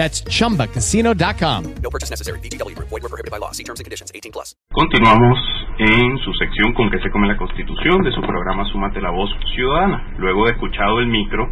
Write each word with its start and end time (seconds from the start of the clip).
That's 0.00 0.24
chumbacasino.com. 0.24 1.60
No 1.84 1.90
purchase 1.92 2.08
necessary. 2.08 2.40
VGW 2.40 2.72
Group. 2.74 2.88
Void 2.88 3.02
were 3.04 3.12
prohibited 3.12 3.28
by 3.30 3.36
law. 3.36 3.52
See 3.52 3.64
terms 3.68 3.80
and 3.80 3.84
conditions. 3.84 4.08
18 4.16 4.32
plus. 4.32 4.56
Continuamos 4.72 5.36
en 5.78 6.16
su 6.24 6.32
sección 6.40 6.72
con 6.72 6.88
que 6.88 6.98
se 7.00 7.10
come 7.10 7.28
la 7.28 7.36
Constitución 7.36 8.00
de 8.02 8.10
su 8.12 8.22
programa 8.22 8.64
Súmate 8.72 8.98
la 9.02 9.10
Voz 9.10 9.28
Ciudadana. 9.54 10.14
Luego 10.16 10.46
de 10.46 10.52
escuchado 10.52 11.00
el 11.00 11.06
micro, 11.08 11.50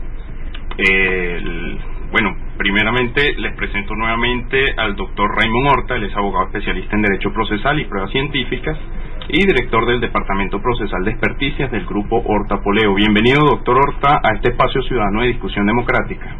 el- 0.78 1.78
bueno, 2.10 2.30
primeramente 2.56 3.34
les 3.36 3.54
presento 3.54 3.94
nuevamente 3.94 4.64
al 4.78 4.96
doctor 4.96 5.28
Raymond 5.36 5.68
Horta, 5.70 5.96
él 5.96 6.04
es 6.04 6.16
abogado 6.16 6.46
especialista 6.46 6.96
en 6.96 7.02
Derecho 7.02 7.30
Procesal 7.34 7.78
y 7.80 7.84
Pruebas 7.84 8.10
Científicas 8.12 8.78
y 9.28 9.44
director 9.44 9.84
del 9.84 10.00
Departamento 10.00 10.58
Procesal 10.62 11.04
de 11.04 11.10
Experticias 11.10 11.70
del 11.70 11.84
Grupo 11.84 12.22
Horta 12.24 12.62
Poleo. 12.62 12.94
Bienvenido, 12.94 13.40
doctor 13.44 13.76
Horta, 13.76 14.20
a 14.24 14.34
este 14.36 14.52
espacio 14.52 14.80
ciudadano 14.84 15.20
de 15.20 15.28
discusión 15.28 15.66
democrática. 15.66 16.34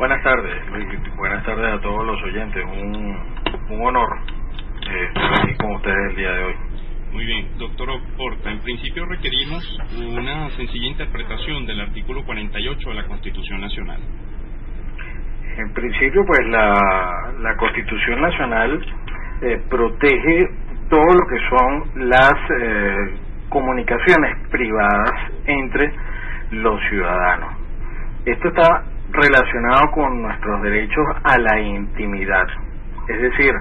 Buenas 0.00 0.22
tardes, 0.22 0.66
Luis. 0.70 0.86
Buenas 1.14 1.44
tardes 1.44 1.74
a 1.74 1.78
todos 1.82 2.06
los 2.06 2.22
oyentes. 2.22 2.64
Un, 2.64 3.18
un 3.68 3.86
honor 3.86 4.08
eh, 4.90 5.08
estar 5.14 5.40
aquí 5.40 5.54
con 5.58 5.72
ustedes 5.72 6.08
el 6.08 6.16
día 6.16 6.32
de 6.32 6.44
hoy. 6.44 6.54
Muy 7.12 7.26
bien, 7.26 7.48
doctor 7.58 7.90
Horta, 8.16 8.50
en 8.50 8.60
principio 8.60 9.04
requerimos 9.04 9.62
una 9.98 10.48
sencilla 10.56 10.86
interpretación 10.86 11.66
del 11.66 11.82
artículo 11.82 12.24
48 12.24 12.88
de 12.88 12.94
la 12.94 13.04
Constitución 13.08 13.60
Nacional. 13.60 14.00
En 15.58 15.70
principio, 15.74 16.24
pues 16.26 16.48
la, 16.48 17.34
la 17.38 17.56
Constitución 17.58 18.22
Nacional 18.22 18.80
eh, 19.42 19.62
protege 19.68 20.48
todo 20.88 21.12
lo 21.12 21.26
que 21.28 21.48
son 21.50 22.08
las 22.08 22.32
eh, 22.58 22.96
comunicaciones 23.50 24.48
privadas 24.48 25.10
entre 25.44 25.92
los 26.52 26.80
ciudadanos. 26.88 27.54
Esto 28.24 28.48
está 28.48 28.84
relacionado 29.12 29.90
con 29.92 30.22
nuestros 30.22 30.62
derechos 30.62 31.06
a 31.24 31.38
la 31.38 31.60
intimidad. 31.60 32.46
Es 33.08 33.20
decir, 33.20 33.52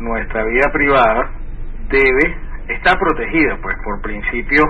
nuestra 0.00 0.44
vida 0.44 0.70
privada 0.72 1.30
debe 1.88 2.36
está 2.68 2.98
protegida 2.98 3.58
pues 3.60 3.76
por 3.84 4.00
principios 4.00 4.64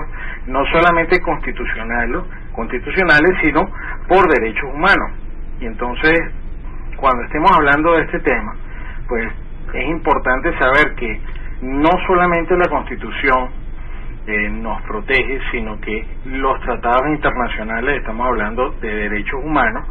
no 0.47 0.65
solamente 0.65 1.19
constitucionales, 1.21 2.23
constitucionales 2.53 3.31
sino 3.41 3.69
por 4.07 4.27
derechos 4.27 4.69
humanos. 4.73 5.11
Y 5.59 5.65
entonces, 5.65 6.19
cuando 6.97 7.23
estemos 7.23 7.51
hablando 7.55 7.93
de 7.93 8.03
este 8.03 8.19
tema, 8.19 8.55
pues 9.07 9.31
es 9.73 9.85
importante 9.87 10.57
saber 10.59 10.95
que 10.95 11.21
no 11.61 11.89
solamente 12.07 12.55
la 12.55 12.67
Constitución 12.69 13.49
eh, 14.27 14.49
nos 14.49 14.81
protege, 14.83 15.39
sino 15.51 15.79
que 15.79 16.05
los 16.25 16.59
tratados 16.61 17.07
internacionales, 17.09 17.99
estamos 17.99 18.27
hablando 18.27 18.71
de 18.81 18.87
derechos 18.87 19.39
humanos, 19.43 19.85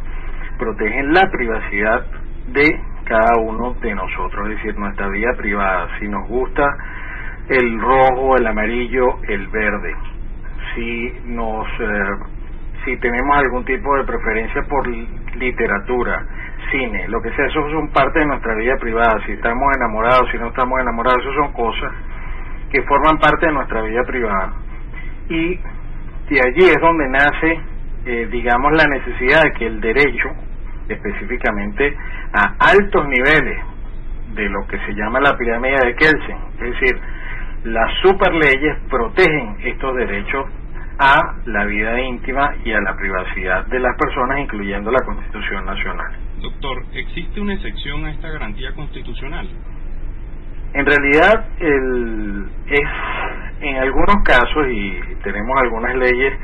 protegen 0.59 1.13
la 1.13 1.31
privacidad 1.31 2.05
de 2.49 2.81
cada 3.05 3.39
uno 3.41 3.75
de 3.81 3.95
nosotros, 3.95 4.49
es 4.49 4.57
decir, 4.57 4.79
nuestra 4.79 5.09
vida 5.09 5.35
privada. 5.37 5.89
Si 5.99 6.09
nos 6.09 6.27
gusta 6.29 6.65
el 7.49 7.81
rojo, 7.81 8.37
el 8.37 8.47
amarillo, 8.47 9.19
el 9.29 9.49
verde, 9.49 9.95
si 10.75 11.13
nos, 11.27 11.67
eh, 11.81 12.17
si 12.85 12.97
tenemos 12.99 13.37
algún 13.37 13.65
tipo 13.65 13.97
de 13.97 14.05
preferencia 14.05 14.63
por 14.63 14.87
literatura, 14.89 16.27
cine, 16.71 17.09
lo 17.09 17.21
que 17.21 17.31
sea, 17.33 17.47
eso 17.47 17.69
son 17.71 17.89
parte 17.93 18.21
de 18.21 18.27
nuestra 18.27 18.55
vida 18.55 18.77
privada. 18.79 19.21
Si 19.27 19.33
estamos 19.33 19.65
enamorados, 19.77 20.29
si 20.31 20.39
no 20.39 20.49
estamos 20.49 20.81
enamorados, 20.81 21.21
eso 21.21 21.35
son 21.35 21.53
cosas 21.53 21.93
que 22.71 22.83
forman 22.83 23.19
parte 23.19 23.47
de 23.47 23.53
nuestra 23.53 23.83
vida 23.83 24.03
privada. 24.05 24.53
Y 25.29 25.57
de 26.29 26.41
allí 26.41 26.65
es 26.65 26.81
donde 26.81 27.09
nace, 27.09 27.61
eh, 28.07 28.29
digamos, 28.31 28.73
la 28.73 28.87
necesidad 28.87 29.43
de 29.43 29.53
que 29.53 29.67
el 29.67 29.81
derecho, 29.81 30.29
específicamente 30.89 31.97
a 32.33 32.55
altos 32.71 33.07
niveles 33.09 33.59
de 34.35 34.49
lo 34.49 34.67
que 34.67 34.79
se 34.79 34.95
llama 34.95 35.21
la 35.21 35.37
pirámide 35.37 35.77
de 35.85 35.95
Kelsen, 35.95 36.39
es 36.61 36.81
decir, 36.81 37.01
las 37.65 37.91
superleyes 38.03 38.79
protegen 38.91 39.57
estos 39.63 39.97
derechos 39.97 40.47
a 40.99 41.37
la 41.47 41.65
vida 41.65 42.01
íntima 42.01 42.55
y 42.65 42.73
a 42.73 42.81
la 42.81 42.95
privacidad 42.97 43.67
de 43.67 43.81
las 43.81 43.97
personas, 43.97 44.39
incluyendo 44.41 44.91
la 44.91 45.05
Constitución 45.05 45.65
Nacional. 45.65 46.13
Doctor, 46.41 46.85
¿existe 46.93 47.41
una 47.41 47.55
excepción 47.55 48.05
a 48.05 48.11
esta 48.11 48.29
garantía 48.29 48.73
constitucional? 48.75 49.49
En 50.75 50.87
realidad, 50.87 51.47
el, 51.59 52.47
es 52.67 52.89
en 53.61 53.77
algunos 53.77 54.17
casos, 54.25 54.67
y 54.71 55.01
tenemos 55.23 55.57
algunas 55.63 55.95
leyes 55.97 56.35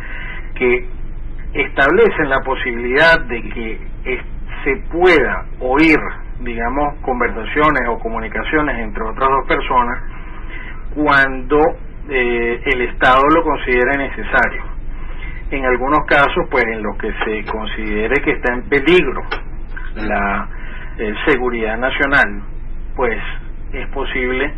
que 0.54 0.88
establecen 1.52 2.28
la 2.28 2.40
posibilidad 2.40 3.20
de 3.20 3.42
que 3.42 3.90
se 4.64 4.76
pueda 4.92 5.46
oír, 5.60 5.98
digamos, 6.40 6.96
conversaciones 7.02 7.88
o 7.88 7.98
comunicaciones 7.98 8.78
entre 8.78 9.02
otras 9.02 9.28
dos 9.28 9.46
personas 9.48 10.02
cuando 10.94 11.58
eh, 12.08 12.60
el 12.64 12.80
Estado 12.82 13.22
lo 13.34 13.42
considere 13.42 13.96
necesario. 13.96 14.62
En 15.50 15.64
algunos 15.64 16.04
casos, 16.06 16.46
pues 16.50 16.64
en 16.64 16.82
los 16.82 16.96
que 16.96 17.12
se 17.24 17.44
considere 17.50 18.22
que 18.22 18.32
está 18.32 18.52
en 18.52 18.68
peligro 18.68 19.22
la 19.96 20.48
eh, 20.98 21.14
seguridad 21.26 21.76
nacional, 21.78 22.42
pues 22.94 23.18
es 23.72 23.86
posible 23.88 24.52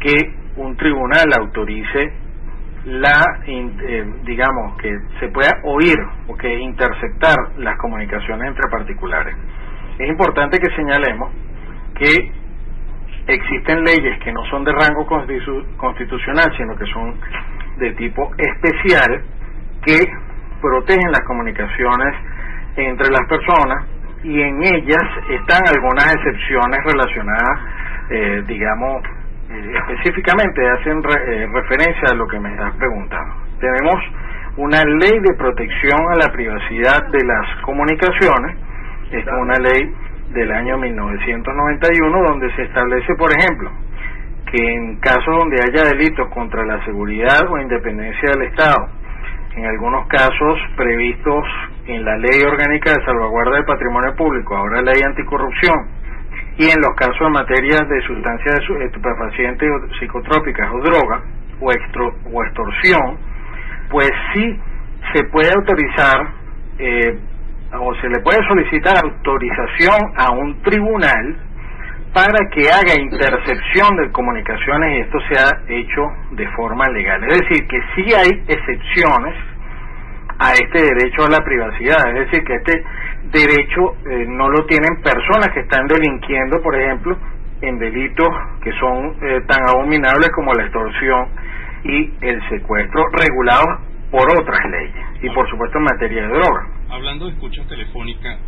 que 0.00 0.34
un 0.56 0.76
tribunal 0.76 1.26
autorice 1.38 2.12
la, 2.86 3.40
eh, 3.46 4.06
digamos, 4.24 4.76
que 4.78 4.96
se 5.20 5.28
pueda 5.28 5.50
oír 5.64 5.96
o 6.28 6.36
que 6.36 6.52
interceptar 6.58 7.34
las 7.58 7.76
comunicaciones 7.78 8.48
entre 8.48 8.70
particulares. 8.70 9.34
Es 9.98 10.08
importante 10.08 10.58
que 10.58 10.74
señalemos 10.76 11.32
que 11.94 12.30
existen 13.26 13.82
leyes 13.84 14.18
que 14.22 14.32
no 14.32 14.44
son 14.46 14.64
de 14.64 14.72
rango 14.72 15.04
constitu- 15.06 15.64
constitucional, 15.76 16.52
sino 16.56 16.76
que 16.76 16.86
son 16.86 17.18
de 17.78 17.92
tipo 17.94 18.30
especial, 18.38 19.22
que 19.84 19.98
protegen 20.60 21.10
las 21.10 21.22
comunicaciones 21.26 22.14
entre 22.76 23.08
las 23.10 23.26
personas 23.28 23.84
y 24.22 24.40
en 24.40 24.62
ellas 24.62 25.02
están 25.30 25.62
algunas 25.74 26.14
excepciones 26.14 26.78
relacionadas, 26.84 27.60
eh, 28.10 28.42
digamos, 28.46 29.02
eh, 29.48 29.72
específicamente 29.78 30.68
hacen 30.68 31.02
eh, 31.04 31.48
referencia 31.52 32.10
a 32.10 32.14
lo 32.14 32.26
que 32.26 32.40
me 32.40 32.50
estás 32.50 32.74
preguntando. 32.76 33.34
Tenemos 33.60 33.96
una 34.56 34.82
ley 34.84 35.20
de 35.20 35.34
protección 35.34 36.00
a 36.10 36.16
la 36.16 36.32
privacidad 36.32 37.08
de 37.08 37.24
las 37.24 37.60
comunicaciones, 37.62 38.56
es 39.12 39.24
una 39.26 39.58
ley 39.58 39.94
del 40.30 40.50
año 40.50 40.78
1991 40.78 42.22
donde 42.28 42.54
se 42.56 42.62
establece, 42.62 43.14
por 43.14 43.30
ejemplo, 43.30 43.70
que 44.50 44.74
en 44.74 44.96
casos 44.96 45.38
donde 45.38 45.56
haya 45.62 45.90
delitos 45.90 46.28
contra 46.30 46.64
la 46.64 46.84
seguridad 46.84 47.48
o 47.48 47.58
independencia 47.58 48.30
del 48.32 48.48
Estado, 48.48 48.88
en 49.56 49.64
algunos 49.64 50.06
casos 50.08 50.58
previstos 50.76 51.44
en 51.86 52.04
la 52.04 52.16
Ley 52.18 52.42
Orgánica 52.42 52.92
de 52.92 53.04
Salvaguarda 53.04 53.56
del 53.56 53.64
Patrimonio 53.64 54.14
Público, 54.14 54.56
ahora 54.56 54.82
Ley 54.82 55.02
Anticorrupción, 55.02 55.88
y 56.58 56.64
en 56.70 56.80
los 56.80 56.94
casos 56.96 57.20
en 57.20 57.32
materia 57.32 57.80
de 57.80 58.00
sustancias 58.02 58.60
su- 58.66 58.76
estupefacientes 58.76 59.68
o 59.70 59.94
psicotrópicas 59.98 60.70
o 60.72 60.80
droga 60.80 61.20
o, 61.60 61.70
extro- 61.72 62.14
o 62.32 62.42
extorsión, 62.44 63.18
pues 63.90 64.10
sí 64.34 64.58
se 65.14 65.24
puede 65.24 65.50
autorizar 65.54 66.26
eh, 66.78 67.18
o 67.78 67.94
se 67.96 68.08
le 68.08 68.20
puede 68.20 68.38
solicitar 68.48 68.96
autorización 69.04 70.12
a 70.16 70.30
un 70.32 70.62
tribunal 70.62 71.36
para 72.14 72.48
que 72.50 72.70
haga 72.70 72.98
intercepción 72.98 73.96
de 73.98 74.10
comunicaciones 74.10 74.96
y 74.96 75.00
esto 75.02 75.18
se 75.28 75.38
ha 75.38 75.60
hecho 75.68 76.02
de 76.32 76.48
forma 76.52 76.88
legal. 76.88 77.22
Es 77.24 77.40
decir, 77.40 77.66
que 77.68 77.78
sí 77.94 78.14
hay 78.14 78.42
excepciones 78.48 79.34
a 80.38 80.52
este 80.52 80.82
derecho 80.82 81.24
a 81.26 81.30
la 81.30 81.44
privacidad, 81.44 82.08
es 82.16 82.30
decir, 82.30 82.44
que 82.44 82.54
este 82.54 82.84
derecho 83.30 83.96
eh, 84.06 84.26
no 84.28 84.48
lo 84.48 84.64
tienen 84.66 85.00
personas 85.02 85.48
que 85.52 85.60
están 85.60 85.86
delinquiendo, 85.86 86.62
por 86.62 86.74
ejemplo, 86.74 87.16
en 87.60 87.78
delitos 87.78 88.28
que 88.62 88.72
son 88.78 89.16
eh, 89.22 89.40
tan 89.46 89.68
abominables 89.68 90.30
como 90.34 90.52
la 90.52 90.64
extorsión 90.64 91.28
y 91.84 92.12
el 92.20 92.48
secuestro, 92.48 93.04
regulados 93.12 93.80
por 94.10 94.28
otras 94.30 94.60
leyes 94.70 95.06
y 95.22 95.30
por 95.30 95.48
supuesto 95.50 95.78
en 95.78 95.84
materia 95.84 96.22
de 96.22 96.28
droga. 96.28 96.66
Hablando 96.90 97.26
de 97.26 97.32
escucha 97.32 97.62
telefónica, 97.68 98.38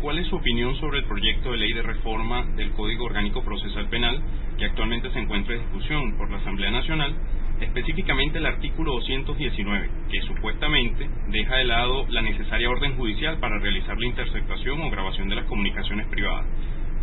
¿cuál 0.00 0.18
es 0.18 0.26
su 0.28 0.36
opinión 0.36 0.74
sobre 0.76 0.98
el 0.98 1.04
proyecto 1.04 1.52
de 1.52 1.58
ley 1.58 1.72
de 1.72 1.82
reforma 1.82 2.44
del 2.56 2.72
Código 2.72 3.04
Orgánico 3.04 3.42
Procesal 3.44 3.88
Penal 3.88 4.20
que 4.58 4.64
actualmente 4.64 5.10
se 5.10 5.18
encuentra 5.18 5.54
en 5.54 5.60
discusión 5.60 6.16
por 6.16 6.30
la 6.30 6.38
Asamblea 6.38 6.70
Nacional, 6.70 7.14
específicamente 7.60 8.38
el 8.38 8.46
artículo 8.46 8.92
219, 8.94 9.90
que 10.10 10.20
supuestamente 10.22 11.08
deja 11.28 11.56
de 11.56 11.64
lado 11.64 12.06
la 12.08 12.22
necesaria 12.22 12.68
orden 12.68 12.96
judicial 12.96 13.38
para 13.38 13.58
realizar 13.58 13.96
la 13.98 14.06
interceptación 14.06 14.80
o 14.82 14.90
grabación 14.90 15.28
de 15.28 15.36
las 15.36 15.44
comunicaciones 15.46 16.06
privadas? 16.08 16.44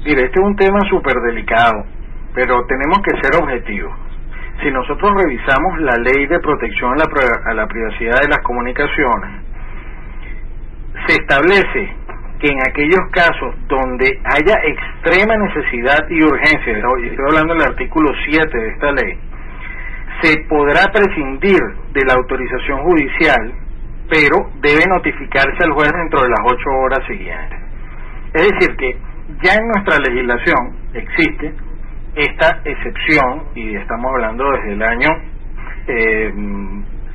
Mire, 0.05 0.25
este 0.25 0.39
es 0.39 0.45
un 0.45 0.55
tema 0.55 0.79
súper 0.89 1.15
delicado, 1.27 1.85
pero 2.35 2.65
tenemos 2.67 2.99
que 3.01 3.21
ser 3.21 3.41
objetivos. 3.41 3.93
Si 4.61 4.69
nosotros 4.69 5.11
revisamos 5.23 5.79
la 5.79 5.95
ley 5.97 6.27
de 6.27 6.39
protección 6.39 6.91
a 6.93 6.95
la, 6.95 7.51
a 7.51 7.53
la 7.53 7.67
privacidad 7.67 8.21
de 8.21 8.29
las 8.29 8.39
comunicaciones, 8.39 9.43
se 11.07 11.13
establece 11.13 12.03
que 12.39 12.49
en 12.49 12.59
aquellos 12.67 12.99
casos 13.11 13.55
donde 13.67 14.19
haya 14.25 14.55
extrema 14.63 15.35
necesidad 15.37 16.07
y 16.09 16.21
urgencia, 16.21 16.73
estoy 16.73 17.25
hablando 17.29 17.53
del 17.53 17.63
artículo 17.63 18.11
7 18.25 18.57
de 18.57 18.67
esta 18.69 18.91
ley, 18.91 19.17
se 20.23 20.39
podrá 20.47 20.91
prescindir 20.91 21.59
de 21.93 22.05
la 22.07 22.13
autorización 22.13 22.79
judicial, 22.83 23.53
pero 24.09 24.49
debe 24.61 24.85
notificarse 24.87 25.63
al 25.63 25.73
juez 25.73 25.91
dentro 25.91 26.21
de 26.23 26.29
las 26.29 26.39
ocho 26.45 26.69
horas 26.69 27.05
siguientes. 27.05 27.59
Es 28.33 28.47
decir, 28.49 28.75
que 28.77 28.97
ya 29.43 29.53
en 29.53 29.67
nuestra 29.67 29.99
legislación 29.99 30.77
existe 30.93 31.53
esta 32.15 32.61
excepción, 32.63 33.43
y 33.55 33.75
estamos 33.75 34.11
hablando 34.11 34.49
desde 34.51 34.73
el 34.73 34.83
año, 34.83 35.09
eh, 35.87 36.33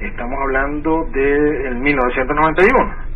estamos 0.00 0.38
hablando 0.40 1.04
del 1.12 1.76
1991 1.76 3.08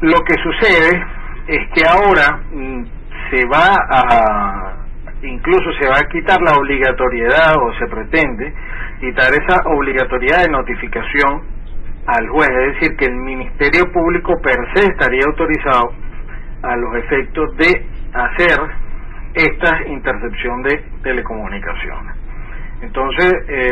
lo 0.00 0.20
que 0.24 0.34
sucede 0.42 1.04
es 1.46 1.68
que 1.72 1.82
ahora 1.88 2.40
mm, 2.52 2.84
se 3.30 3.46
va 3.46 3.76
a, 3.88 4.85
incluso 5.22 5.72
se 5.80 5.88
va 5.88 5.98
a 5.98 6.08
quitar 6.08 6.40
la 6.42 6.56
obligatoriedad 6.56 7.54
o 7.56 7.72
se 7.78 7.86
pretende 7.86 8.52
quitar 9.00 9.32
esa 9.32 9.62
obligatoriedad 9.68 10.42
de 10.42 10.50
notificación 10.50 11.42
al 12.06 12.28
juez, 12.28 12.48
es 12.48 12.74
decir, 12.74 12.96
que 12.96 13.06
el 13.06 13.16
Ministerio 13.16 13.90
Público 13.92 14.34
per 14.40 14.56
se 14.74 14.86
estaría 14.86 15.22
autorizado 15.26 15.92
a 16.62 16.76
los 16.76 16.96
efectos 16.96 17.56
de 17.56 17.86
hacer 18.12 18.58
esta 19.34 19.86
intercepción 19.88 20.62
de 20.62 20.82
telecomunicaciones. 21.02 22.16
Entonces, 22.80 23.32
eh, 23.48 23.70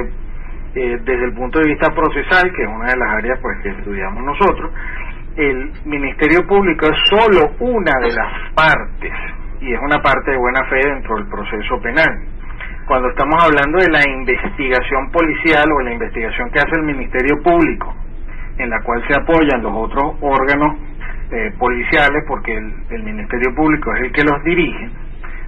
eh, 0.75 0.99
desde 1.05 1.25
el 1.25 1.35
punto 1.35 1.61
de 1.61 1.69
vista 1.69 1.95
procesal, 1.95 2.53
que 2.53 2.63
es 2.63 2.69
una 2.69 2.87
de 2.87 2.97
las 2.97 3.09
áreas 3.13 3.39
pues 3.41 3.59
que 3.63 3.69
estudiamos 3.71 4.25
nosotros, 4.25 4.73
el 5.37 5.73
Ministerio 5.85 6.47
Público 6.47 6.87
es 6.87 6.99
solo 7.09 7.53
una 7.61 7.93
de 8.01 8.13
las 8.13 8.53
partes 8.55 9.13
y 9.61 9.73
es 9.73 9.81
una 9.81 10.03
parte 10.03 10.31
de 10.31 10.37
buena 10.37 10.65
fe 10.67 10.81
dentro 10.85 11.17
del 11.17 11.27
proceso 11.27 11.81
penal. 11.81 12.21
Cuando 12.87 13.09
estamos 13.09 13.43
hablando 13.43 13.79
de 13.79 13.91
la 13.91 14.03
investigación 14.09 15.11
policial 15.11 15.65
o 15.73 15.81
la 15.81 15.93
investigación 15.93 16.51
que 16.51 16.59
hace 16.59 16.77
el 16.77 16.83
Ministerio 16.83 17.43
Público, 17.43 17.95
en 18.59 18.71
la 18.71 18.83
cual 18.83 19.03
se 19.09 19.19
apoyan 19.19 19.63
los 19.63 19.73
otros 19.75 20.17
órganos 20.21 20.77
eh, 21.31 21.53
policiales, 21.59 22.25
porque 22.29 22.57
el, 22.57 22.75
el 22.91 23.03
Ministerio 23.03 23.55
Público 23.55 23.93
es 23.95 24.03
el 24.03 24.13
que 24.13 24.23
los 24.23 24.43
dirige, 24.45 24.91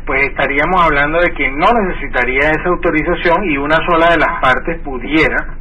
pues 0.07 0.25
estaríamos 0.25 0.81
hablando 0.83 1.21
de 1.21 1.33
que 1.33 1.51
no 1.51 1.67
necesitaría 1.83 2.51
esa 2.51 2.69
autorización 2.69 3.45
y 3.45 3.59
una 3.59 3.77
sola 3.87 4.11
de 4.11 4.19
las 4.19 4.41
partes 4.41 4.81
pudiera 4.83 5.57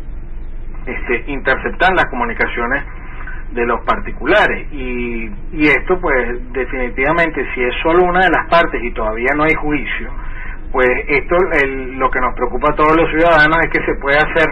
este, 0.86 1.32
interceptar 1.32 1.94
las 1.96 2.06
comunicaciones 2.06 2.84
de 3.52 3.66
los 3.66 3.82
particulares. 3.86 4.68
Y, 4.72 5.30
y 5.54 5.68
esto 5.68 6.00
pues 6.02 6.52
definitivamente 6.54 7.46
si 7.54 7.64
es 7.64 7.74
solo 7.84 8.04
una 8.04 8.22
de 8.22 8.32
las 8.32 8.50
partes 8.50 8.84
y 8.84 8.92
todavía 8.92 9.30
no 9.36 9.44
hay 9.44 9.54
juicio 9.54 10.12
pues 10.76 10.90
esto 11.08 11.38
lo 11.96 12.12
que 12.12 12.20
nos 12.20 12.36
preocupa 12.36 12.74
a 12.74 12.76
todos 12.76 12.98
los 12.98 13.10
ciudadanos 13.10 13.60
es 13.64 13.72
que 13.72 13.86
se 13.86 13.96
puede 13.96 14.18
hacer 14.18 14.50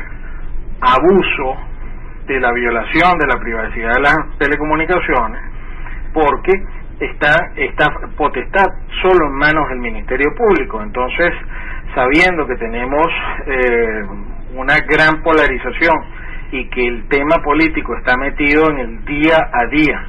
abuso 0.79 1.57
de 2.27 2.39
la 2.39 2.53
violación 2.53 3.17
de 3.19 3.27
la 3.27 3.37
privacidad 3.41 3.91
de 3.95 3.99
las 3.99 4.37
telecomunicaciones 4.39 5.41
porque 6.13 6.53
está 7.01 7.51
esta 7.57 7.91
potestad 8.15 8.67
solo 9.01 9.27
en 9.27 9.33
manos 9.33 9.67
del 9.67 9.79
Ministerio 9.79 10.33
Público. 10.33 10.81
Entonces 10.81 11.33
sabiendo 11.93 12.47
que 12.47 12.55
tenemos 12.55 13.07
eh, 13.45 14.05
una 14.55 14.77
gran 14.87 15.21
polarización 15.23 16.05
y 16.53 16.69
que 16.69 16.85
el 16.85 17.07
tema 17.07 17.41
político 17.43 17.95
está 17.97 18.15
metido 18.15 18.69
en 18.69 18.77
el 18.77 19.05
día 19.05 19.37
a 19.51 19.65
día 19.65 20.05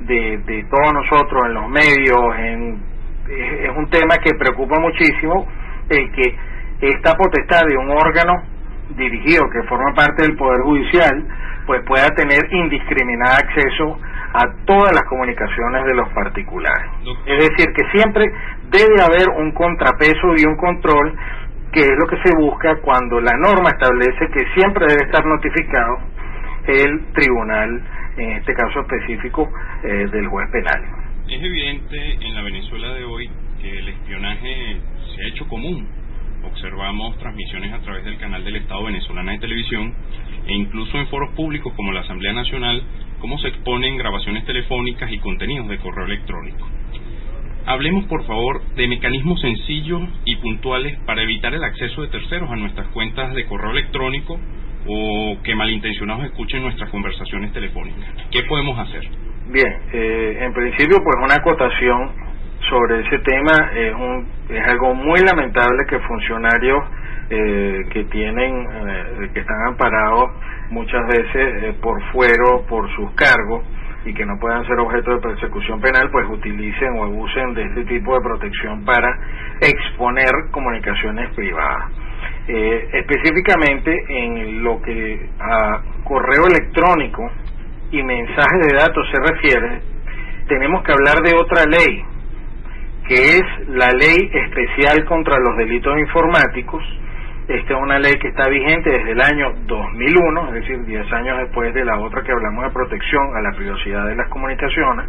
de, 0.00 0.38
de 0.38 0.64
todos 0.70 0.90
nosotros, 0.94 1.44
en 1.44 1.52
los 1.52 1.68
medios, 1.68 2.38
en, 2.38 2.80
es 3.28 3.76
un 3.76 3.90
tema 3.90 4.16
que 4.16 4.34
preocupa 4.38 4.80
muchísimo 4.80 5.46
el 5.90 6.10
que 6.12 6.34
esta 6.80 7.14
potestad 7.14 7.66
de 7.66 7.76
un 7.76 7.90
órgano 7.90 8.42
dirigido 8.96 9.42
que 9.50 9.68
forma 9.68 9.92
parte 9.94 10.22
del 10.22 10.34
Poder 10.36 10.62
Judicial, 10.62 11.26
pues 11.66 11.82
pueda 11.84 12.08
tener 12.14 12.40
indiscriminado 12.52 13.34
acceso 13.34 13.98
a 14.32 14.64
todas 14.64 14.92
las 14.92 15.02
comunicaciones 15.04 15.84
de 15.84 15.94
los 15.94 16.08
particulares. 16.10 16.90
Es 17.26 17.50
decir, 17.50 17.72
que 17.74 17.84
siempre 17.92 18.24
debe 18.70 19.02
haber 19.02 19.28
un 19.36 19.52
contrapeso 19.52 20.34
y 20.38 20.46
un 20.46 20.56
control 20.56 21.14
que 21.76 21.82
es 21.82 21.98
lo 21.98 22.06
que 22.06 22.16
se 22.24 22.34
busca 22.38 22.80
cuando 22.80 23.20
la 23.20 23.36
norma 23.36 23.68
establece 23.68 24.32
que 24.32 24.46
siempre 24.54 24.86
debe 24.88 25.04
estar 25.04 25.22
notificado 25.26 25.98
el 26.66 27.12
tribunal, 27.12 27.82
en 28.16 28.30
este 28.30 28.54
caso 28.54 28.80
específico 28.80 29.46
eh, 29.84 30.08
del 30.10 30.26
juez 30.28 30.48
penal. 30.50 30.82
Es 31.28 31.42
evidente 31.42 32.14
en 32.14 32.34
la 32.34 32.40
Venezuela 32.40 32.94
de 32.94 33.04
hoy 33.04 33.28
que 33.60 33.78
el 33.78 33.88
espionaje 33.88 34.78
se 35.14 35.22
ha 35.22 35.28
hecho 35.28 35.46
común. 35.48 35.86
Observamos 36.44 37.18
transmisiones 37.18 37.70
a 37.74 37.80
través 37.80 38.06
del 38.06 38.16
canal 38.16 38.42
del 38.42 38.56
Estado 38.56 38.82
venezolana 38.84 39.32
de 39.32 39.38
televisión 39.38 39.92
e 40.46 40.54
incluso 40.54 40.96
en 40.96 41.08
foros 41.08 41.34
públicos 41.34 41.74
como 41.76 41.92
la 41.92 42.00
Asamblea 42.00 42.32
Nacional, 42.32 42.82
cómo 43.20 43.38
se 43.38 43.48
exponen 43.48 43.98
grabaciones 43.98 44.46
telefónicas 44.46 45.12
y 45.12 45.18
contenidos 45.18 45.68
de 45.68 45.76
correo 45.76 46.06
electrónico. 46.06 46.66
Hablemos, 47.66 48.04
por 48.04 48.24
favor, 48.26 48.62
de 48.76 48.86
mecanismos 48.86 49.40
sencillos 49.40 50.00
y 50.24 50.36
puntuales 50.36 51.00
para 51.04 51.22
evitar 51.22 51.52
el 51.52 51.64
acceso 51.64 52.02
de 52.02 52.08
terceros 52.08 52.48
a 52.48 52.54
nuestras 52.54 52.86
cuentas 52.88 53.34
de 53.34 53.44
correo 53.46 53.72
electrónico 53.72 54.38
o 54.86 55.36
que 55.42 55.52
malintencionados 55.56 56.26
escuchen 56.26 56.62
nuestras 56.62 56.88
conversaciones 56.90 57.52
telefónicas. 57.52 58.04
¿Qué 58.30 58.44
podemos 58.44 58.78
hacer? 58.78 59.02
Bien, 59.48 59.80
eh, 59.92 60.38
en 60.42 60.52
principio, 60.52 60.98
pues 61.02 61.16
una 61.20 61.34
acotación 61.34 62.12
sobre 62.70 63.00
ese 63.00 63.18
tema 63.18 63.72
es, 63.74 63.94
un, 63.94 64.28
es 64.48 64.68
algo 64.68 64.94
muy 64.94 65.18
lamentable 65.20 65.86
que 65.88 65.98
funcionarios 65.98 66.84
eh, 67.30 67.80
que 67.90 68.04
tienen, 68.04 68.64
eh, 68.88 69.30
que 69.34 69.40
están 69.40 69.66
amparados 69.66 70.30
muchas 70.70 71.02
veces 71.08 71.74
por 71.82 72.00
fuero, 72.12 72.64
por 72.68 72.88
sus 72.94 73.10
cargos, 73.16 73.64
y 74.06 74.14
que 74.14 74.24
no 74.24 74.38
puedan 74.38 74.64
ser 74.66 74.78
objeto 74.78 75.10
de 75.10 75.20
persecución 75.20 75.80
penal, 75.80 76.08
pues 76.12 76.26
utilicen 76.28 76.96
o 76.96 77.04
abusen 77.04 77.54
de 77.54 77.64
este 77.64 77.84
tipo 77.84 78.14
de 78.14 78.20
protección 78.20 78.84
para 78.84 79.18
exponer 79.60 80.30
comunicaciones 80.52 81.34
privadas. 81.34 81.90
Eh, 82.46 82.88
específicamente 82.92 84.04
en 84.08 84.62
lo 84.62 84.80
que 84.80 85.28
a 85.40 85.82
correo 86.04 86.46
electrónico 86.46 87.28
y 87.90 88.02
mensajes 88.04 88.60
de 88.68 88.76
datos 88.78 89.06
se 89.10 89.32
refiere, 89.32 89.80
tenemos 90.46 90.84
que 90.84 90.92
hablar 90.92 91.22
de 91.22 91.34
otra 91.34 91.64
ley, 91.64 92.04
que 93.08 93.14
es 93.14 93.68
la 93.68 93.90
ley 93.90 94.30
especial 94.32 95.04
contra 95.04 95.40
los 95.40 95.56
delitos 95.56 95.98
informáticos, 95.98 96.84
esta 97.48 97.74
es 97.74 97.80
una 97.80 97.98
ley 98.00 98.14
que 98.20 98.28
está 98.28 98.48
vigente 98.48 98.90
desde 98.90 99.12
el 99.12 99.20
año 99.20 99.52
2001, 99.66 100.48
es 100.48 100.54
decir, 100.54 100.84
10 100.84 101.12
años 101.12 101.38
después 101.38 101.72
de 101.74 101.84
la 101.84 101.98
otra 102.00 102.22
que 102.22 102.32
hablamos 102.32 102.64
de 102.64 102.70
protección 102.70 103.36
a 103.36 103.40
la 103.40 103.52
privacidad 103.52 104.06
de 104.06 104.16
las 104.16 104.28
comunicaciones. 104.28 105.06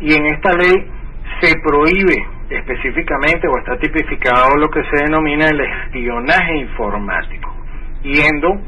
Y 0.00 0.14
en 0.14 0.26
esta 0.26 0.52
ley 0.54 0.90
se 1.40 1.54
prohíbe 1.60 2.26
específicamente 2.50 3.46
o 3.46 3.58
está 3.58 3.78
tipificado 3.78 4.56
lo 4.56 4.68
que 4.68 4.82
se 4.84 5.04
denomina 5.04 5.46
el 5.46 5.60
espionaje 5.60 6.56
informático, 6.56 7.54
yendo 8.02 8.60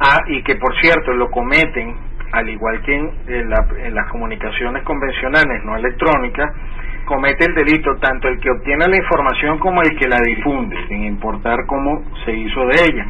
a, 0.00 0.18
y 0.26 0.42
que 0.42 0.56
por 0.56 0.74
cierto 0.80 1.12
lo 1.12 1.30
cometen, 1.30 1.94
al 2.32 2.48
igual 2.48 2.80
que 2.82 2.94
en, 2.96 3.50
las 3.50 4.10
comunicaciones 4.10 4.82
convencionales 4.82 5.64
no 5.64 5.76
electrónicas, 5.76 6.50
comete 7.10 7.44
el 7.44 7.54
delito 7.56 7.96
tanto 7.96 8.28
el 8.28 8.38
que 8.38 8.50
obtiene 8.50 8.86
la 8.86 8.96
información 8.96 9.58
como 9.58 9.82
el 9.82 9.98
que 9.98 10.06
la 10.06 10.20
difunde, 10.20 10.76
sin 10.86 11.02
importar 11.02 11.66
cómo 11.66 12.04
se 12.24 12.32
hizo 12.32 12.60
de 12.66 12.84
ella. 12.84 13.06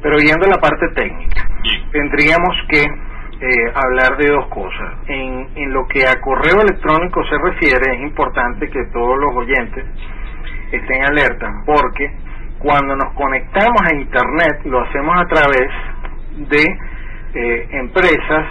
Pero 0.00 0.16
yendo 0.16 0.46
a 0.46 0.56
la 0.56 0.56
parte 0.56 0.88
técnica, 0.94 1.46
tendríamos 1.92 2.56
que 2.70 2.80
eh, 2.80 3.72
hablar 3.74 4.16
de 4.16 4.28
dos 4.28 4.46
cosas. 4.46 4.94
En, 5.08 5.48
en 5.56 5.74
lo 5.74 5.86
que 5.88 6.06
a 6.06 6.18
correo 6.22 6.62
electrónico 6.62 7.22
se 7.24 7.36
refiere, 7.36 7.96
es 7.96 8.00
importante 8.00 8.70
que 8.70 8.82
todos 8.94 9.18
los 9.18 9.36
oyentes 9.36 9.84
estén 10.72 11.04
alerta, 11.04 11.52
porque 11.66 12.10
cuando 12.60 12.96
nos 12.96 13.12
conectamos 13.12 13.82
a 13.82 13.94
Internet 13.94 14.64
lo 14.64 14.80
hacemos 14.80 15.20
a 15.20 15.26
través 15.26 15.68
de 16.48 16.64
eh, 17.34 17.68
empresas 17.72 18.46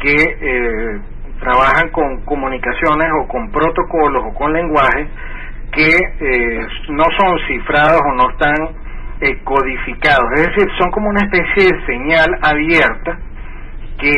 que 0.00 0.12
eh, 0.12 1.00
trabajan 1.40 1.90
con 1.90 2.24
comunicaciones 2.24 3.08
o 3.20 3.28
con 3.28 3.50
protocolos 3.50 4.24
o 4.26 4.34
con 4.34 4.52
lenguajes 4.52 5.08
que 5.72 5.90
eh, 5.90 6.66
no 6.90 7.04
son 7.18 7.38
cifrados 7.48 8.00
o 8.00 8.14
no 8.14 8.30
están 8.30 8.84
codificados, 9.42 10.24
es 10.34 10.48
decir, 10.48 10.68
son 10.78 10.90
como 10.90 11.08
una 11.08 11.20
especie 11.20 11.72
de 11.72 11.86
señal 11.86 12.28
abierta 12.42 13.18
que 13.98 14.14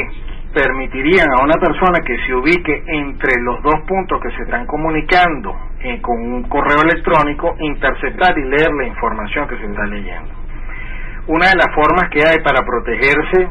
permitirían 0.52 1.28
a 1.30 1.44
una 1.44 1.54
persona 1.60 2.00
que 2.04 2.16
se 2.26 2.34
ubique 2.34 2.82
entre 2.86 3.40
los 3.42 3.62
dos 3.62 3.82
puntos 3.86 4.20
que 4.22 4.30
se 4.30 4.42
están 4.42 4.66
comunicando 4.66 5.54
con 6.00 6.18
un 6.18 6.42
correo 6.48 6.82
electrónico 6.82 7.54
interceptar 7.60 8.36
y 8.38 8.42
leer 8.42 8.72
la 8.72 8.86
información 8.86 9.46
que 9.46 9.56
se 9.58 9.66
está 9.66 9.86
leyendo. 9.86 10.32
Una 11.28 11.50
de 11.50 11.56
las 11.56 11.74
formas 11.74 12.08
que 12.10 12.26
hay 12.26 12.38
para 12.42 12.64
protegerse 12.64 13.48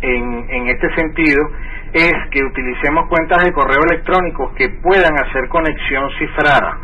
en, 0.00 0.50
en 0.50 0.68
este 0.68 0.94
sentido 0.94 1.46
es 1.92 2.12
que 2.30 2.42
utilicemos 2.44 3.08
cuentas 3.08 3.42
de 3.44 3.52
correo 3.52 3.80
electrónico 3.90 4.52
que 4.54 4.68
puedan 4.82 5.14
hacer 5.18 5.48
conexión 5.48 6.10
cifrada. 6.18 6.78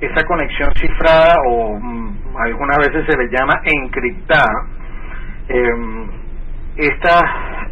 Esa 0.00 0.24
conexión 0.26 0.72
cifrada 0.74 1.36
o 1.46 1.78
mm, 1.78 2.36
algunas 2.38 2.78
veces 2.78 3.06
se 3.06 3.16
le 3.16 3.28
llama 3.28 3.60
encriptada. 3.64 4.66
Esta, 6.76 7.20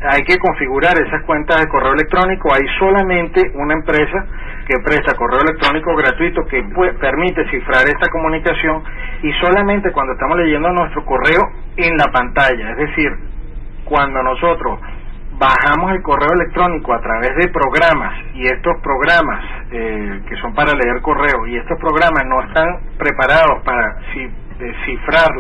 hay 0.09 0.23
que 0.23 0.39
configurar 0.39 0.95
esas 0.99 1.23
cuentas 1.25 1.61
de 1.61 1.69
correo 1.69 1.93
electrónico. 1.93 2.49
Hay 2.55 2.67
solamente 2.79 3.43
una 3.55 3.75
empresa 3.75 4.27
que 4.67 4.79
presta 4.83 5.15
correo 5.15 5.41
electrónico 5.43 5.95
gratuito 5.95 6.43
que 6.47 6.63
permite 6.99 7.49
cifrar 7.51 7.87
esta 7.87 8.11
comunicación 8.11 8.83
y 9.23 9.31
solamente 9.35 9.93
cuando 9.93 10.15
estamos 10.15 10.39
leyendo 10.39 10.71
nuestro 10.71 11.05
correo 11.05 11.41
en 11.77 11.97
la 11.99 12.07
pantalla, 12.11 12.71
es 12.71 12.77
decir, 12.79 13.11
cuando 13.85 14.23
nosotros 14.23 14.81
bajamos 15.39 15.93
el 15.93 16.03
correo 16.03 16.33
electrónico 16.33 16.95
a 16.95 17.01
través 17.01 17.35
de 17.37 17.49
programas 17.49 18.15
y 18.35 18.47
estos 18.47 18.81
programas 18.83 19.45
eh, 19.71 20.23
que 20.29 20.37
son 20.37 20.55
para 20.55 20.73
leer 20.73 21.01
correo 21.03 21.47
y 21.47 21.57
estos 21.57 21.79
programas 21.81 22.25
no 22.27 22.43
están 22.43 22.97
preparados 22.99 23.63
para 23.65 23.97
cifrar 24.87 25.31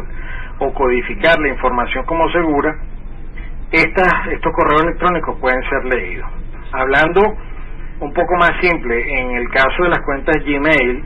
o 0.59 0.73
codificar 0.73 1.39
la 1.39 1.49
información 1.49 2.05
como 2.07 2.29
segura, 2.31 2.77
estas, 3.71 4.27
estos 4.31 4.53
correos 4.53 4.83
electrónicos 4.83 5.39
pueden 5.41 5.63
ser 5.69 5.85
leídos. 5.85 6.29
Hablando 6.73 7.21
un 8.01 8.13
poco 8.13 8.37
más 8.37 8.53
simple, 8.61 9.03
en 9.21 9.33
el 9.33 9.49
caso 9.51 9.83
de 9.83 9.89
las 9.89 10.01
cuentas 10.01 10.37
Gmail, 10.45 11.05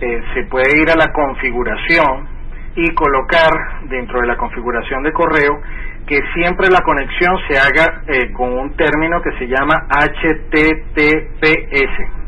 eh, 0.00 0.22
se 0.34 0.44
puede 0.44 0.80
ir 0.80 0.90
a 0.90 0.96
la 0.96 1.12
configuración 1.12 2.28
y 2.74 2.92
colocar 2.94 3.88
dentro 3.88 4.20
de 4.20 4.26
la 4.26 4.36
configuración 4.36 5.02
de 5.02 5.12
correo 5.12 5.60
que 6.06 6.20
siempre 6.34 6.68
la 6.68 6.80
conexión 6.80 7.36
se 7.48 7.58
haga 7.58 8.02
eh, 8.06 8.32
con 8.32 8.52
un 8.52 8.76
término 8.76 9.22
que 9.22 9.32
se 9.38 9.46
llama 9.46 9.86
HTTPS. 9.88 11.54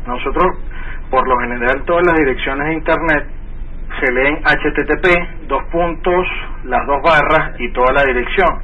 Nosotros, 0.07 0.57
por 1.09 1.27
lo 1.27 1.37
general, 1.39 1.83
todas 1.85 2.05
las 2.05 2.15
direcciones 2.15 2.67
de 2.67 2.73
Internet 2.73 3.27
se 3.99 4.11
leen 4.11 4.41
HTTP, 4.43 5.47
dos 5.47 5.63
puntos, 5.71 6.27
las 6.65 6.85
dos 6.87 7.01
barras 7.01 7.59
y 7.59 7.71
toda 7.71 7.93
la 7.93 8.03
dirección. 8.03 8.61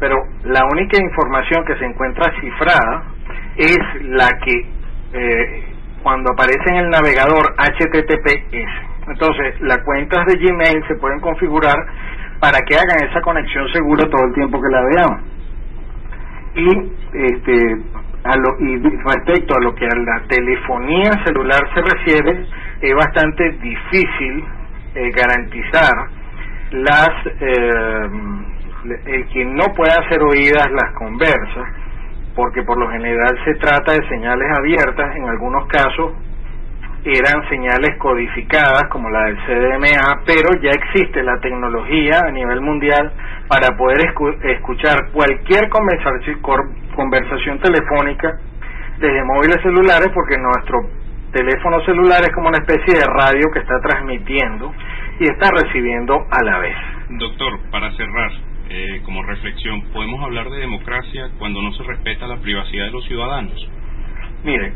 Pero 0.00 0.16
la 0.44 0.64
única 0.70 1.00
información 1.00 1.64
que 1.64 1.76
se 1.76 1.84
encuentra 1.84 2.32
cifrada 2.40 3.04
es 3.56 3.78
la 4.02 4.28
que 4.44 4.66
eh, 5.12 5.64
cuando 6.02 6.32
aparece 6.32 6.68
en 6.68 6.76
el 6.76 6.90
navegador 6.90 7.54
HTTPS. 7.56 8.94
Entonces, 9.08 9.60
las 9.60 9.78
cuentas 9.84 10.26
de 10.26 10.36
Gmail 10.36 10.86
se 10.88 10.96
pueden 10.96 11.20
configurar 11.20 11.76
para 12.44 12.60
que 12.66 12.74
hagan 12.74 13.08
esa 13.08 13.22
conexión 13.22 13.66
segura 13.72 14.04
todo 14.04 14.26
el 14.26 14.34
tiempo 14.34 14.60
que 14.60 14.68
la 14.68 14.82
veamos. 14.82 15.20
Y, 16.56 16.68
este, 17.14 17.82
a 18.22 18.36
lo, 18.36 18.56
respecto 19.02 19.54
a 19.56 19.60
lo 19.62 19.74
que 19.74 19.86
a 19.86 19.96
la 19.96 20.28
telefonía 20.28 21.24
celular 21.24 21.62
se 21.74 21.80
refiere, 21.80 22.46
es 22.82 22.94
bastante 22.94 23.50
difícil 23.62 24.44
eh, 24.94 25.10
garantizar 25.12 25.94
las 26.72 27.10
eh, 27.40 28.08
el 29.06 29.26
que 29.28 29.44
no 29.46 29.64
pueda 29.74 29.94
hacer 30.04 30.22
oídas 30.22 30.70
las 30.70 30.92
conversas 30.98 31.64
porque 32.36 32.62
por 32.62 32.78
lo 32.78 32.90
general 32.90 33.38
se 33.46 33.54
trata 33.54 33.92
de 33.92 34.06
señales 34.08 34.48
abiertas, 34.58 35.16
en 35.16 35.28
algunos 35.30 35.66
casos 35.68 36.12
eran 37.04 37.46
señales 37.50 37.98
codificadas 37.98 38.84
como 38.90 39.10
la 39.10 39.26
del 39.26 39.36
CDMA, 39.44 40.22
pero 40.24 40.48
ya 40.62 40.70
existe 40.70 41.22
la 41.22 41.38
tecnología 41.40 42.20
a 42.26 42.30
nivel 42.30 42.62
mundial 42.62 43.12
para 43.46 43.76
poder 43.76 44.14
escuchar 44.42 45.10
cualquier 45.12 45.68
conversación, 45.68 46.40
conversación 46.96 47.58
telefónica 47.60 48.38
desde 48.98 49.24
móviles 49.24 49.60
celulares, 49.62 50.08
porque 50.14 50.38
nuestro 50.38 50.78
teléfono 51.30 51.84
celular 51.84 52.22
es 52.22 52.32
como 52.34 52.48
una 52.48 52.58
especie 52.58 52.94
de 52.94 53.04
radio 53.04 53.50
que 53.52 53.58
está 53.58 53.80
transmitiendo 53.80 54.72
y 55.20 55.24
está 55.24 55.50
recibiendo 55.50 56.26
a 56.30 56.42
la 56.42 56.58
vez. 56.58 56.76
Doctor, 57.10 57.58
para 57.70 57.92
cerrar, 57.96 58.30
eh, 58.70 59.02
como 59.04 59.22
reflexión, 59.24 59.82
¿podemos 59.92 60.24
hablar 60.24 60.48
de 60.48 60.58
democracia 60.58 61.28
cuando 61.38 61.60
no 61.60 61.72
se 61.74 61.82
respeta 61.82 62.26
la 62.26 62.38
privacidad 62.38 62.86
de 62.86 62.92
los 62.92 63.04
ciudadanos? 63.04 63.68
Mire, 64.42 64.72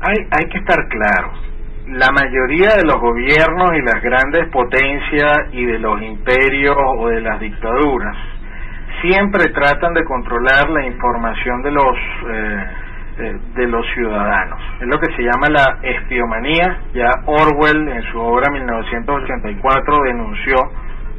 hay, 0.00 0.16
hay 0.30 0.48
que 0.48 0.58
estar 0.58 0.78
claro. 0.88 1.55
La 1.86 2.10
mayoría 2.10 2.70
de 2.76 2.84
los 2.84 3.00
gobiernos 3.00 3.74
y 3.76 3.82
las 3.82 4.02
grandes 4.02 4.48
potencias 4.48 5.38
y 5.52 5.64
de 5.64 5.78
los 5.78 6.02
imperios 6.02 6.76
o 6.76 7.08
de 7.08 7.20
las 7.20 7.38
dictaduras 7.38 8.16
siempre 9.00 9.44
tratan 9.52 9.94
de 9.94 10.04
controlar 10.04 10.68
la 10.70 10.84
información 10.84 11.62
de 11.62 11.70
los 11.70 11.96
eh, 12.28 12.66
eh, 13.18 13.38
de 13.54 13.66
los 13.66 13.86
ciudadanos. 13.94 14.60
Es 14.80 14.86
lo 14.88 14.98
que 14.98 15.14
se 15.14 15.22
llama 15.22 15.48
la 15.48 15.78
espiomanía. 15.82 16.80
Ya 16.92 17.10
Orwell 17.24 17.88
en 17.88 18.02
su 18.12 18.18
obra 18.20 18.50
1984 18.50 20.02
denunció 20.02 20.56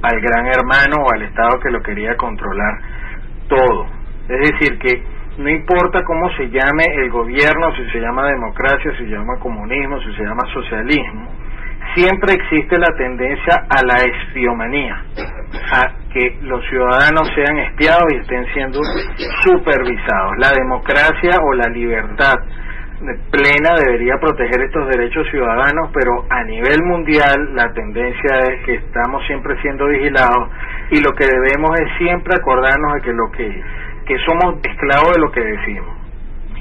al 0.04 0.22
gran 0.22 0.46
hermano 0.46 1.04
o 1.04 1.12
al 1.12 1.24
Estado 1.24 1.60
que 1.60 1.72
lo 1.72 1.82
quería 1.82 2.16
controlar 2.16 2.80
todo. 3.48 3.88
Es 4.30 4.52
decir, 4.52 4.78
que 4.78 5.04
no 5.38 5.50
importa 5.50 6.04
cómo 6.04 6.30
se 6.36 6.50
llame 6.50 6.86
el 6.96 7.12
gobierno, 7.12 7.76
si 7.76 7.90
se 7.92 8.00
llama 8.00 8.28
democracia, 8.28 8.92
si 8.98 9.06
se 9.06 9.12
llama 9.12 9.38
comunismo, 9.40 10.00
si 10.02 10.14
se 10.16 10.24
llama 10.24 10.44
socialismo, 10.52 11.30
siempre 11.96 12.34
existe 12.34 12.78
la 12.78 12.96
tendencia 12.98 13.66
a 13.70 13.84
la 13.86 14.02
espiomanía, 14.02 15.04
a 15.74 15.94
que 16.12 16.38
los 16.42 16.66
ciudadanos 16.70 17.30
sean 17.36 17.58
espiados 17.60 18.04
y 18.14 18.18
estén 18.18 18.46
siendo 18.54 18.80
supervisados. 19.44 20.34
La 20.40 20.52
democracia 20.52 21.38
o 21.44 21.54
la 21.54 21.70
libertad 21.70 22.36
plena 23.30 23.76
debería 23.78 24.16
proteger 24.20 24.60
estos 24.66 24.88
derechos 24.90 25.28
ciudadanos, 25.30 25.92
pero 25.94 26.26
a 26.30 26.44
nivel 26.44 26.82
mundial 26.84 27.54
la 27.54 27.72
tendencia 27.74 28.40
es 28.52 28.66
que 28.66 28.74
estamos 28.76 29.24
siempre 29.28 29.56
siendo 29.62 29.88
vigilados 29.88 30.50
y 30.90 31.02
lo 31.02 31.14
que 31.14 31.26
debemos 31.26 31.80
es 31.80 31.98
siempre 32.00 32.34
acordarnos 32.36 32.94
de 32.96 33.02
que 33.02 33.14
lo 33.14 33.32
que, 33.32 33.64
que 34.08 34.18
somos 34.20 34.56
esclavos 34.64 35.14
de 35.14 35.22
lo 35.22 35.32
que 35.32 35.42
decimos. 35.42 35.96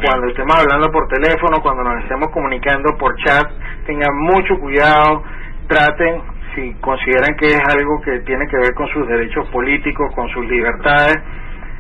Cuando 0.05 0.26
estemos 0.29 0.55
hablando 0.57 0.91
por 0.91 1.09
teléfono, 1.09 1.62
cuando 1.62 1.85
nos 1.85 2.03
estemos 2.03 2.29
comunicando 2.31 2.97
por 2.99 3.17
chat, 3.17 3.50
tengan 3.87 4.15
mucho 4.15 4.59
cuidado, 4.59 5.23
traten, 5.69 6.23
si 6.55 6.75
consideran 6.81 7.37
que 7.37 7.47
es 7.47 7.61
algo 7.69 8.00
que 8.03 8.21
tiene 8.21 8.47
que 8.49 8.57
ver 8.57 8.75
con 8.75 8.88
sus 8.88 9.07
derechos 9.09 9.49
políticos, 9.49 10.12
con 10.15 10.29
sus 10.29 10.45
libertades, 10.47 11.17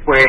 pues 0.04 0.26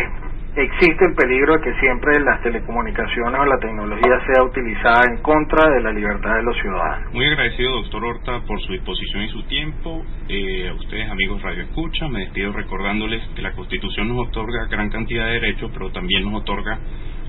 existe 0.58 1.06
el 1.06 1.14
peligro 1.14 1.54
de 1.54 1.62
que 1.62 1.80
siempre 1.80 2.20
las 2.20 2.42
telecomunicaciones 2.42 3.40
o 3.40 3.46
la 3.46 3.60
tecnología 3.60 4.20
sea 4.26 4.44
utilizada 4.44 5.04
en 5.10 5.22
contra 5.22 5.70
de 5.70 5.82
la 5.82 5.92
libertad 5.92 6.36
de 6.36 6.44
los 6.44 6.58
ciudadanos. 6.58 7.14
Muy 7.14 7.26
agradecido, 7.26 7.72
doctor 7.82 8.04
Horta, 8.04 8.42
por 8.48 8.60
su 8.62 8.74
disposición 8.74 9.24
y 9.24 9.30
su 9.30 9.44
tiempo. 9.44 10.04
Eh, 10.28 10.70
a 10.70 10.74
ustedes, 10.74 11.10
amigos 11.10 11.42
Radio 11.42 11.64
Escucha, 11.64 12.08
me 12.08 12.22
despido 12.22 12.54
recordándoles 12.54 13.22
que 13.36 13.42
la 13.42 13.54
Constitución 13.54 14.08
nos 14.10 14.28
otorga 14.28 14.66
gran 14.66 14.90
cantidad 14.90 15.26
de 15.26 15.34
derechos, 15.34 15.70
pero 15.74 15.92
también 15.92 16.24
nos 16.24 16.42
otorga 16.42 16.80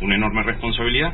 una 0.01 0.15
enorme 0.15 0.43
responsabilidad. 0.45 1.13